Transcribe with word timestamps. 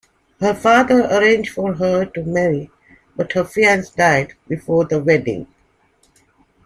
Her 0.39 0.55
father 0.55 1.01
arranged 1.11 1.53
for 1.53 1.75
her 1.75 2.05
to 2.05 2.23
marry 2.23 2.71
but 3.15 3.33
her 3.33 3.43
fiance 3.43 3.91
died 3.95 4.33
before 4.49 4.85
the 4.85 4.99
wedding. 4.99 5.45